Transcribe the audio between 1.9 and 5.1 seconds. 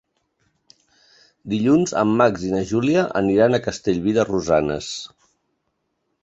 en Max i na Júlia aniran a Castellví de Rosanes.